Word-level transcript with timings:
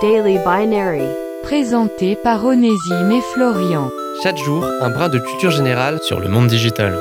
Daily 0.00 0.38
Binary. 0.38 1.02
Présenté 1.42 2.14
par 2.14 2.44
Onésime 2.44 3.10
et 3.10 3.20
Florian. 3.32 3.90
Chaque 4.22 4.36
jour, 4.36 4.64
un 4.80 4.90
brin 4.90 5.08
de 5.08 5.18
culture 5.18 5.50
générale 5.50 5.98
sur 6.02 6.20
le 6.20 6.28
monde 6.28 6.46
digital. 6.46 7.00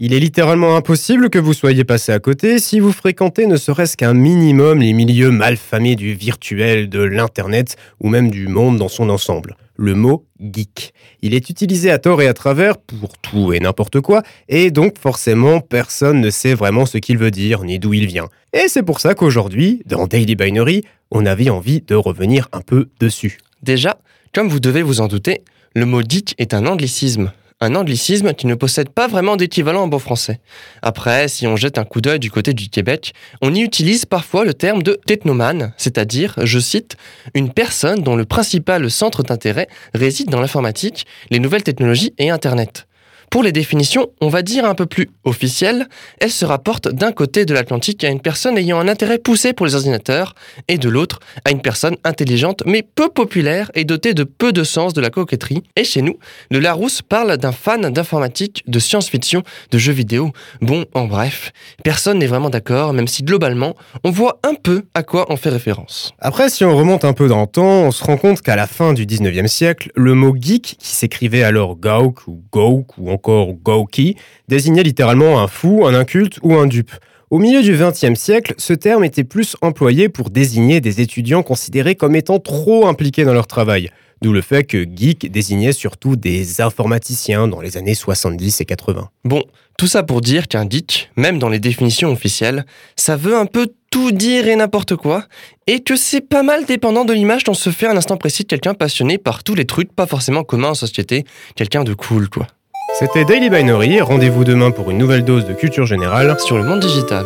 Il 0.00 0.14
est 0.14 0.20
littéralement 0.20 0.76
impossible 0.76 1.28
que 1.28 1.38
vous 1.38 1.52
soyez 1.52 1.84
passé 1.84 2.12
à 2.12 2.18
côté 2.18 2.58
si 2.60 2.80
vous 2.80 2.92
fréquentez 2.92 3.46
ne 3.46 3.56
serait-ce 3.56 3.96
qu'un 3.96 4.14
minimum 4.14 4.80
les 4.80 4.94
milieux 4.94 5.30
malfamés 5.30 5.96
du 5.96 6.14
virtuel, 6.14 6.88
de 6.88 7.02
l'Internet 7.02 7.76
ou 8.00 8.08
même 8.08 8.30
du 8.30 8.48
monde 8.48 8.78
dans 8.78 8.88
son 8.88 9.10
ensemble. 9.10 9.56
Le 9.80 9.94
mot 9.94 10.26
geek. 10.40 10.92
Il 11.22 11.34
est 11.34 11.50
utilisé 11.50 11.92
à 11.92 11.98
tort 11.98 12.20
et 12.20 12.26
à 12.26 12.34
travers 12.34 12.78
pour 12.78 13.16
tout 13.16 13.52
et 13.52 13.60
n'importe 13.60 14.00
quoi, 14.00 14.24
et 14.48 14.72
donc 14.72 14.98
forcément 14.98 15.60
personne 15.60 16.20
ne 16.20 16.30
sait 16.30 16.54
vraiment 16.54 16.84
ce 16.84 16.98
qu'il 16.98 17.16
veut 17.16 17.30
dire 17.30 17.62
ni 17.62 17.78
d'où 17.78 17.94
il 17.94 18.06
vient. 18.06 18.28
Et 18.52 18.66
c'est 18.66 18.82
pour 18.82 18.98
ça 18.98 19.14
qu'aujourd'hui, 19.14 19.82
dans 19.86 20.08
Daily 20.08 20.34
Binary, 20.34 20.82
on 21.12 21.24
avait 21.26 21.48
envie 21.48 21.80
de 21.80 21.94
revenir 21.94 22.48
un 22.50 22.60
peu 22.60 22.88
dessus. 22.98 23.38
Déjà, 23.62 23.98
comme 24.34 24.48
vous 24.48 24.58
devez 24.58 24.82
vous 24.82 25.00
en 25.00 25.06
douter, 25.06 25.42
le 25.76 25.86
mot 25.86 26.02
geek 26.02 26.34
est 26.38 26.54
un 26.54 26.66
anglicisme 26.66 27.30
un 27.60 27.74
anglicisme 27.74 28.34
qui 28.34 28.46
ne 28.46 28.54
possède 28.54 28.90
pas 28.90 29.08
vraiment 29.08 29.36
d'équivalent 29.36 29.82
en 29.82 29.88
bon 29.88 29.98
français. 29.98 30.40
Après, 30.82 31.28
si 31.28 31.46
on 31.46 31.56
jette 31.56 31.78
un 31.78 31.84
coup 31.84 32.00
d'œil 32.00 32.18
du 32.18 32.30
côté 32.30 32.54
du 32.54 32.68
Québec, 32.68 33.12
on 33.42 33.54
y 33.54 33.60
utilise 33.60 34.04
parfois 34.04 34.44
le 34.44 34.54
terme 34.54 34.82
de 34.82 34.98
technomane, 35.06 35.72
c'est-à-dire, 35.76 36.34
je 36.42 36.58
cite, 36.58 36.96
une 37.34 37.52
personne 37.52 38.02
dont 38.02 38.16
le 38.16 38.24
principal 38.24 38.90
centre 38.90 39.22
d'intérêt 39.22 39.68
réside 39.94 40.30
dans 40.30 40.40
l'informatique, 40.40 41.06
les 41.30 41.38
nouvelles 41.38 41.64
technologies 41.64 42.14
et 42.18 42.30
Internet. 42.30 42.87
Pour 43.30 43.42
les 43.42 43.52
définitions, 43.52 44.08
on 44.22 44.30
va 44.30 44.40
dire 44.40 44.64
un 44.64 44.74
peu 44.74 44.86
plus 44.86 45.10
officielles, 45.24 45.86
elles 46.18 46.30
se 46.30 46.46
rapportent 46.46 46.88
d'un 46.88 47.12
côté 47.12 47.44
de 47.44 47.52
l'Atlantique 47.52 48.02
à 48.02 48.08
une 48.08 48.20
personne 48.20 48.56
ayant 48.56 48.78
un 48.78 48.88
intérêt 48.88 49.18
poussé 49.18 49.52
pour 49.52 49.66
les 49.66 49.74
ordinateurs, 49.74 50.34
et 50.66 50.78
de 50.78 50.88
l'autre 50.88 51.20
à 51.44 51.50
une 51.50 51.60
personne 51.60 51.96
intelligente 52.04 52.62
mais 52.64 52.82
peu 52.82 53.10
populaire 53.10 53.70
et 53.74 53.84
dotée 53.84 54.14
de 54.14 54.24
peu 54.24 54.50
de 54.52 54.64
sens 54.64 54.94
de 54.94 55.02
la 55.02 55.10
coquetterie. 55.10 55.62
Et 55.76 55.84
chez 55.84 56.00
nous, 56.00 56.18
le 56.50 56.58
Larousse 56.58 57.02
parle 57.02 57.36
d'un 57.36 57.52
fan 57.52 57.92
d'informatique, 57.92 58.64
de 58.66 58.78
science-fiction, 58.78 59.42
de 59.70 59.78
jeux 59.78 59.92
vidéo. 59.92 60.32
Bon, 60.62 60.86
en 60.94 61.04
bref, 61.04 61.52
personne 61.84 62.18
n'est 62.18 62.26
vraiment 62.26 62.48
d'accord, 62.48 62.94
même 62.94 63.08
si 63.08 63.24
globalement, 63.24 63.76
on 64.04 64.10
voit 64.10 64.40
un 64.42 64.54
peu 64.54 64.84
à 64.94 65.02
quoi 65.02 65.26
on 65.28 65.36
fait 65.36 65.50
référence. 65.50 66.14
Après, 66.18 66.48
si 66.48 66.64
on 66.64 66.74
remonte 66.74 67.04
un 67.04 67.12
peu 67.12 67.28
dans 67.28 67.42
le 67.42 67.46
temps, 67.46 67.82
on 67.82 67.90
se 67.90 68.02
rend 68.02 68.16
compte 68.16 68.40
qu'à 68.40 68.56
la 68.56 68.66
fin 68.66 68.94
du 68.94 69.04
19e 69.04 69.48
siècle, 69.48 69.90
le 69.94 70.14
mot 70.14 70.34
geek, 70.34 70.76
qui 70.78 70.88
s'écrivait 70.88 71.42
alors 71.42 71.76
gauk 71.76 72.26
ou 72.26 72.42
gauk 72.50 72.96
ou 72.96 73.10
encore 73.10 73.17
Gouki, 73.18 74.16
désignait 74.48 74.82
littéralement 74.82 75.40
un 75.40 75.48
fou, 75.48 75.86
un 75.86 75.94
inculte 75.94 76.38
ou 76.42 76.54
un 76.54 76.66
dupe. 76.66 76.92
Au 77.30 77.38
milieu 77.38 77.60
du 77.60 77.76
XXe 77.76 78.18
siècle, 78.18 78.54
ce 78.56 78.72
terme 78.72 79.04
était 79.04 79.22
plus 79.22 79.54
employé 79.60 80.08
pour 80.08 80.30
désigner 80.30 80.80
des 80.80 81.02
étudiants 81.02 81.42
considérés 81.42 81.94
comme 81.94 82.16
étant 82.16 82.38
trop 82.38 82.86
impliqués 82.86 83.24
dans 83.24 83.34
leur 83.34 83.46
travail, 83.46 83.90
d'où 84.22 84.32
le 84.32 84.40
fait 84.40 84.64
que 84.64 84.86
geek 84.90 85.30
désignait 85.30 85.72
surtout 85.72 86.16
des 86.16 86.62
informaticiens 86.62 87.46
dans 87.46 87.60
les 87.60 87.76
années 87.76 87.94
70 87.94 88.62
et 88.62 88.64
80. 88.64 89.10
Bon, 89.24 89.42
tout 89.76 89.86
ça 89.86 90.02
pour 90.02 90.22
dire 90.22 90.48
qu'un 90.48 90.66
geek, 90.66 91.10
même 91.16 91.38
dans 91.38 91.50
les 91.50 91.60
définitions 91.60 92.10
officielles, 92.10 92.64
ça 92.96 93.16
veut 93.16 93.36
un 93.36 93.44
peu 93.44 93.68
tout 93.90 94.10
dire 94.10 94.48
et 94.48 94.56
n'importe 94.56 94.96
quoi, 94.96 95.24
et 95.66 95.80
que 95.80 95.96
c'est 95.96 96.22
pas 96.22 96.42
mal 96.42 96.64
dépendant 96.64 97.04
de 97.04 97.12
l'image 97.12 97.44
dont 97.44 97.52
se 97.52 97.68
fait 97.68 97.86
un 97.86 97.96
instant 97.98 98.16
précis 98.16 98.44
de 98.44 98.48
quelqu'un 98.48 98.72
passionné 98.72 99.18
par 99.18 99.44
tous 99.44 99.54
les 99.54 99.66
trucs 99.66 99.92
pas 99.92 100.06
forcément 100.06 100.44
communs 100.44 100.70
en 100.70 100.74
société, 100.74 101.24
quelqu'un 101.56 101.84
de 101.84 101.92
cool 101.92 102.30
quoi. 102.30 102.46
C'était 102.98 103.24
Daily 103.24 103.48
Binary, 103.48 104.00
rendez-vous 104.00 104.42
demain 104.42 104.72
pour 104.72 104.90
une 104.90 104.98
nouvelle 104.98 105.22
dose 105.24 105.46
de 105.46 105.52
culture 105.52 105.86
générale 105.86 106.34
sur 106.40 106.58
le 106.58 106.64
monde 106.64 106.80
digital. 106.80 107.24